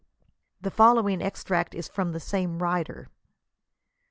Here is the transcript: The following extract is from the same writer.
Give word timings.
The 0.61 0.71
following 0.71 1.21
extract 1.21 1.75
is 1.75 1.87
from 1.87 2.11
the 2.11 2.19
same 2.19 2.57
writer. 2.57 3.07